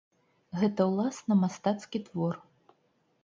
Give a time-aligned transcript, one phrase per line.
[0.61, 2.35] Гэта ўласна мастацкі твор.